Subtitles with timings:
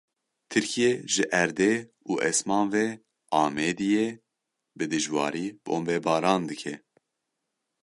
[0.51, 1.73] Tirkiye ji erdê
[2.09, 2.87] û esman ve
[3.43, 4.09] Amêdiyê
[4.77, 6.75] bi dijwarî bombebaran dike.